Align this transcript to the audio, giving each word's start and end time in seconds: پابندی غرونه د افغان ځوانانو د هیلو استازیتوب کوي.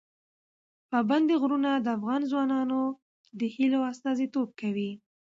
پابندی 0.91 1.35
غرونه 1.41 1.71
د 1.79 1.87
افغان 1.97 2.21
ځوانانو 2.31 2.81
د 3.39 3.41
هیلو 3.55 3.79
استازیتوب 3.91 4.49
کوي. 4.61 4.91